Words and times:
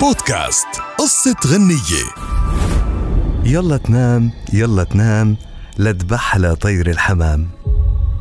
بودكاست 0.00 0.66
قصة 0.98 1.36
غنية. 1.46 2.04
يلا 3.44 3.76
تنام 3.76 4.30
يلا 4.52 4.84
تنام 4.84 5.36
لدبح 5.78 6.36
لطير 6.36 6.90
الحمام. 6.90 7.48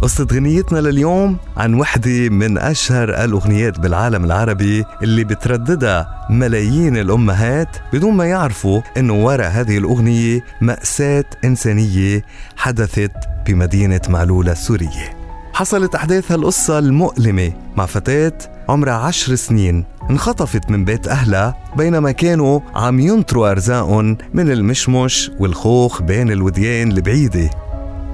قصة 0.02 0.28
غنيتنا 0.32 0.80
لليوم 0.80 1.38
عن 1.58 1.74
وحدة 1.74 2.30
من 2.30 2.58
أشهر 2.58 3.24
الأغنيات 3.24 3.80
بالعالم 3.80 4.26
العربي 4.26 4.84
اللي 5.04 5.24
بترددها 5.24 6.28
ملايين 6.30 6.98
الأمهات 6.98 7.78
بدون 7.94 8.14
ما 8.14 8.26
يعرفوا 8.26 8.82
إنه 8.98 9.14
وراء 9.14 9.50
هذه 9.52 9.78
الأغنية 9.78 10.46
مأساة 10.62 11.26
إنسانية 11.46 12.22
حدثت 12.58 13.12
بمدينة 13.48 14.02
معلولة 14.10 14.52
السورية. 14.52 15.25
حصلت 15.56 15.96
أحداث 15.96 16.32
هالقصة 16.32 16.80
المؤلمة 16.80 17.52
مع 17.76 17.86
فتاة 17.86 18.38
عمرها 18.70 18.94
عشر 18.94 19.36
سنين. 19.36 19.86
انخطفت 20.10 20.70
من 20.70 20.86
بيت 20.86 21.08
أهلها 21.08 21.56
بينما 21.78 22.12
كانوا 22.12 22.60
عم 22.76 23.00
ينطروا 23.00 23.52
أرزاقهم 23.52 24.18
من 24.34 24.52
المشمش 24.52 25.32
والخوخ 25.40 26.02
بين 26.02 26.32
الوديان 26.32 26.92
البعيدة. 26.92 27.50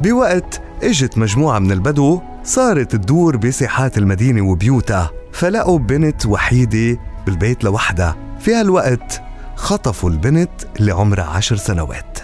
بوقت 0.02 0.62
إجت 0.84 1.18
مجموعة 1.18 1.60
من 1.60 1.72
البدو 1.72 2.22
صارت 2.44 2.92
تدور 2.92 3.38
بساحات 3.38 3.98
المدينة 3.98 4.42
وبيوتها 4.42 5.12
فلقوا 5.34 5.80
بنت 5.80 6.26
وحيدة 6.26 7.00
بالبيت 7.26 7.64
لوحدها. 7.64 8.16
في 8.40 8.56
هالوقت 8.56 9.22
خطفوا 9.56 10.10
البنت 10.10 10.52
اللي 10.80 10.92
عمرها 10.92 11.26
عشر 11.26 11.56
سنوات. 11.56 12.20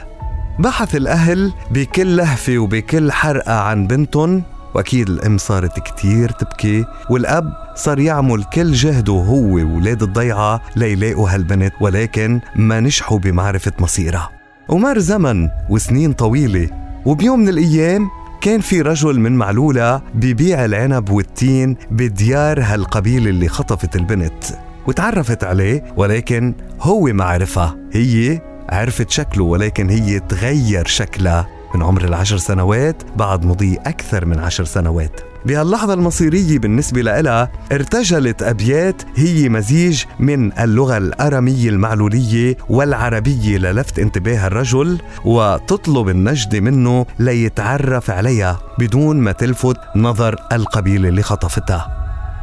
بحث 0.59 0.95
الأهل 0.95 1.53
بكل 1.71 2.17
لهفة 2.17 2.57
وبكل 2.57 3.11
حرقة 3.11 3.59
عن 3.59 3.87
بنتهم 3.87 4.43
وأكيد 4.77 5.09
الأم 5.09 5.37
صارت 5.37 5.79
كتير 5.79 6.29
تبكي 6.29 6.85
والأب 7.09 7.53
صار 7.75 7.99
يعمل 7.99 8.43
كل 8.43 8.71
جهده 8.71 9.13
هو 9.13 9.43
وولاد 9.43 10.03
الضيعة 10.03 10.61
ليلاقوا 10.75 11.29
هالبنت 11.29 11.73
ولكن 11.81 12.39
ما 12.55 12.79
نجحوا 12.79 13.19
بمعرفة 13.19 13.71
مصيرها. 13.79 14.29
ومر 14.69 14.99
زمن 14.99 15.49
وسنين 15.69 16.13
طويلة 16.13 16.69
وبيوم 17.05 17.39
من 17.39 17.49
الأيام 17.49 18.09
كان 18.41 18.61
في 18.61 18.81
رجل 18.81 19.19
من 19.19 19.31
معلولة 19.31 20.01
ببيع 20.13 20.65
العنب 20.65 21.09
والتين 21.09 21.75
بديار 21.91 22.61
هالقبيلة 22.61 23.29
اللي 23.29 23.47
خطفت 23.47 23.95
البنت 23.95 24.43
وتعرفت 24.87 25.43
عليه 25.43 25.83
ولكن 25.95 26.53
هو 26.81 27.03
ما 27.03 27.23
عرفها. 27.23 27.77
هي 27.93 28.41
عرفت 28.69 29.09
شكله 29.09 29.43
ولكن 29.43 29.89
هي 29.89 30.19
تغير 30.19 30.85
شكلها. 30.85 31.56
من 31.75 31.83
عمر 31.83 32.03
العشر 32.03 32.37
سنوات 32.37 33.03
بعد 33.15 33.45
مضي 33.45 33.77
أكثر 33.85 34.25
من 34.25 34.39
عشر 34.39 34.63
سنوات. 34.65 35.21
بهاللحظة 35.45 35.93
المصيرية 35.93 36.59
بالنسبة 36.59 37.01
لها 37.01 37.51
ارتجلت 37.71 38.43
أبيات 38.43 39.01
هي 39.15 39.49
مزيج 39.49 40.03
من 40.19 40.59
اللغة 40.59 40.97
الأرامية 40.97 41.69
المعلولية 41.69 42.57
والعربية 42.69 43.57
للفت 43.57 43.99
انتباه 43.99 44.47
الرجل 44.47 45.01
وتطلب 45.25 46.09
النجدة 46.09 46.59
منه 46.59 47.05
ليتعرف 47.19 48.11
عليها 48.11 48.59
بدون 48.79 49.17
ما 49.17 49.31
تلفت 49.31 49.77
نظر 49.95 50.35
القبيلة 50.51 51.09
اللي 51.09 51.21
خطفتها. 51.21 51.97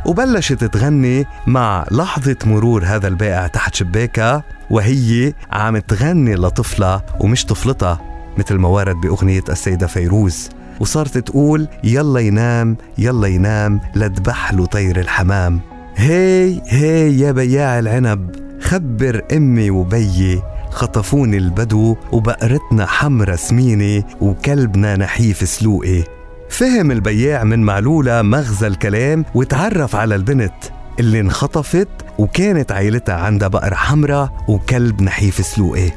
وبلشت 0.07 0.65
تغني 0.65 1.27
مع 1.47 1.85
لحظة 1.91 2.37
مرور 2.45 2.85
هذا 2.85 3.09
البائع 3.09 3.47
تحت 3.47 3.75
شباكها 3.75 4.43
وهي 4.71 5.33
عم 5.53 5.79
تغني 5.79 6.35
لطفلة 6.35 7.03
ومش 7.21 7.45
طفلتها. 7.47 8.14
مثل 8.39 8.55
ما 8.55 8.69
ورد 8.69 8.97
بأغنية 8.97 9.45
السيدة 9.49 9.87
فيروز 9.87 10.49
وصارت 10.81 11.19
تقول 11.19 11.69
يلا 11.85 12.21
ينام 12.21 12.77
يلا 12.99 13.27
ينام 13.29 13.81
لدبح 13.97 14.53
له 14.53 14.67
طير 14.67 15.01
الحمام. 15.01 15.61
هي 15.97 16.61
هي 16.67 17.19
يا 17.19 17.33
بياع 17.33 17.79
العنب 17.79 18.31
خبر 18.61 19.23
أمي 19.33 19.71
وبيي 19.71 20.43
خطفوني 20.71 21.37
البدو 21.37 21.97
وبقرتنا 22.13 22.87
حمرة 22.87 23.37
سمينة 23.37 24.05
وكلبنا 24.21 24.97
نحيف 24.97 25.49
سلوقي 25.49 26.03
فهم 26.49 26.91
البياع 26.91 27.45
من 27.45 27.63
معلولة 27.63 28.23
مغزى 28.23 28.67
الكلام 28.67 29.25
وتعرف 29.35 29.97
على 29.97 30.15
البنت 30.15 30.55
اللي 31.01 31.21
انخطفت 31.21 31.89
وكانت 32.19 32.73
عيلتها 32.73 33.15
عندها 33.15 33.49
بقر 33.49 33.75
حمرة 33.75 34.33
وكلب 34.49 35.03
نحيف 35.03 35.47
سلوقي 35.47 35.91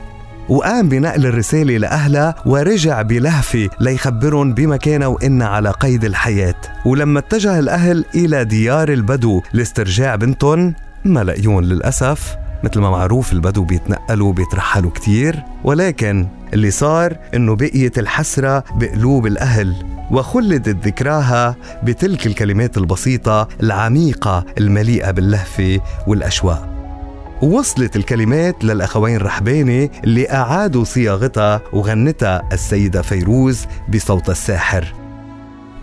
وقام 0.50 0.90
بنقل 0.90 1.26
الرسالة 1.26 1.78
لأهلها 1.78 2.36
ورجع 2.46 3.02
بلهفة 3.02 3.70
ليخبرهم 3.80 4.54
بمكانه 4.54 5.08
وإن 5.08 5.42
على 5.42 5.72
قيد 5.72 6.06
الحياة. 6.06 6.56
ولما 6.86 7.20
اتجه 7.20 7.60
الأهل 7.60 8.06
إلى 8.16 8.46
ديار 8.46 8.90
البدو 8.90 9.42
لاسترجاع 9.54 10.16
بنتهم 10.16 10.74
ما 11.06 11.24
لقيون 11.24 11.64
للأسف 11.64 12.36
مثل 12.64 12.80
ما 12.80 12.90
معروف 12.90 13.34
البدو 13.34 13.64
بيتنقلوا 13.64 14.34
بيترحلوا 14.34 14.92
كتير 14.92 15.44
ولكن 15.64 16.28
اللي 16.54 16.72
صار 16.72 17.18
إنه 17.34 17.56
بقيت 17.56 18.00
الحسرة 18.00 18.64
بقلوب 18.76 19.28
الأهل 19.28 19.76
وخلدت 20.12 20.86
ذكراها 20.86 21.56
بتلك 21.84 22.28
الكلمات 22.28 22.78
البسيطة 22.78 23.48
العميقة 23.64 24.46
المليئة 24.58 25.12
باللهفة 25.12 25.80
والأشواق. 26.08 26.77
ووصلت 27.42 27.96
الكلمات 27.96 28.64
للأخوين 28.64 29.18
رحباني 29.18 29.92
اللي 30.04 30.32
أعادوا 30.32 30.84
صياغتها 30.84 31.62
وغنتها 31.74 32.50
السيدة 32.54 33.02
فيروز 33.02 33.66
بصوت 33.90 34.30
الساحر. 34.30 34.94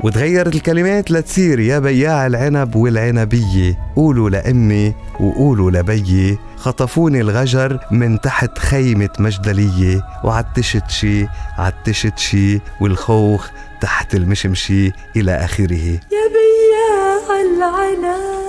وتغيرت 0.00 0.54
الكلمات 0.54 1.10
لتصير 1.10 1.60
يا 1.60 1.78
بياع 1.78 2.26
العنب 2.26 2.76
والعنبية 2.76 3.78
قولوا 3.96 4.30
لأمي 4.30 4.94
وقولوا 5.20 5.70
لبيي 5.70 6.38
خطفوني 6.56 7.20
الغجر 7.20 7.78
من 7.90 8.20
تحت 8.20 8.58
خيمة 8.58 9.10
مجدلية 9.18 10.02
وعتشت 10.24 10.90
شي 10.90 11.26
عتشت 11.58 12.18
شي 12.18 12.60
والخوخ 12.80 13.50
تحت 13.80 14.14
المشمشي 14.14 14.92
إلى 15.16 15.32
آخره. 15.32 15.86
يا 15.88 16.24
بياع 16.34 17.40
العنب. 17.40 18.43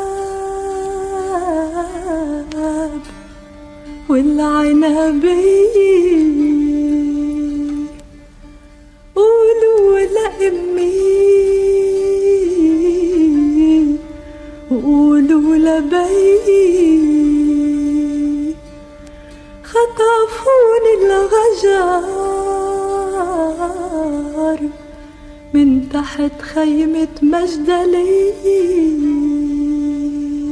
والعنبي 4.09 5.45
قولوا 9.15 9.99
لأمي 9.99 11.15
وقولوا 14.71 15.55
لبي 15.55 16.35
خطفوني 19.63 20.93
الغجار 21.01 22.05
من 25.53 25.89
تحت 25.89 26.41
خيمة 26.41 27.07
مجدلي 27.21 28.33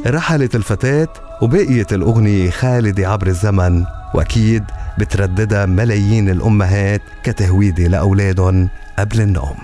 رحلت 0.07 0.55
الفتاة 0.55 1.07
وبقيت 1.41 1.93
الأغنية 1.93 2.49
خالدة 2.49 3.09
عبر 3.09 3.27
الزمن 3.27 3.85
وأكيد 4.13 4.63
بترددها 4.97 5.65
ملايين 5.65 6.29
الأمهات 6.29 7.01
كتهويدة 7.23 7.83
لأولادهم 7.83 8.69
قبل 8.99 9.21
النوم. 9.21 9.57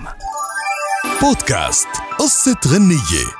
بودكاست 1.22 1.88
قصة 2.18 2.56
غنية. 2.66 3.39